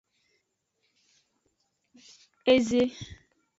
Eze. 2.53 2.81